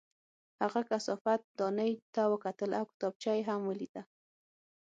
[0.61, 4.01] هغه کثافت دانۍ ته وکتل او کتابچه یې هم ولیده